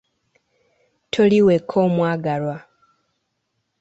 Toli 1.11 1.39
wekka, 1.47 1.75
omwagalwa! 1.85 2.57